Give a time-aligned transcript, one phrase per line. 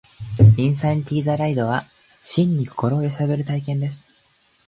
[0.57, 1.85] インサニティ・ザ・ライドは、
[2.23, 4.11] 真に心を揺さぶる体験です